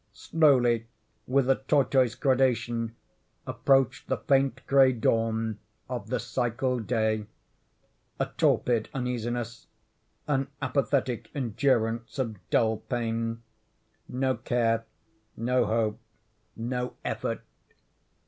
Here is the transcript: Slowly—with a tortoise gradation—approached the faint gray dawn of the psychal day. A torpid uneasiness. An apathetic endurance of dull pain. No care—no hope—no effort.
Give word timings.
Slowly—with 0.13 1.47
a 1.47 1.57
tortoise 1.67 2.15
gradation—approached 2.15 4.07
the 4.07 4.17
faint 4.17 4.65
gray 4.65 4.93
dawn 4.93 5.59
of 5.87 6.09
the 6.09 6.17
psychal 6.17 6.79
day. 6.79 7.27
A 8.19 8.25
torpid 8.35 8.89
uneasiness. 8.95 9.67
An 10.27 10.47
apathetic 10.59 11.29
endurance 11.35 12.17
of 12.17 12.37
dull 12.49 12.77
pain. 12.77 13.43
No 14.09 14.37
care—no 14.37 15.67
hope—no 15.67 16.95
effort. 17.05 17.41